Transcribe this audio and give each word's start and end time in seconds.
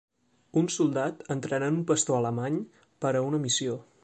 Un 0.61 0.69
soltat 0.75 1.21
entrenant 1.37 1.77
un 1.83 1.87
pastor 1.93 2.19
alemany 2.21 2.61
per 3.05 3.15
a 3.15 3.25
una 3.31 3.47
missió. 3.49 3.83